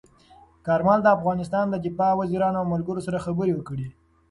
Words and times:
کارمل 0.65 0.99
د 1.03 1.07
افغانستان 1.17 1.65
د 1.69 1.75
دفاع 1.85 2.11
وزیرانو 2.21 2.57
او 2.61 2.69
ملګرو 2.73 3.05
سره 3.07 3.23
خبرې 3.25 3.53
کړي. 3.67 3.87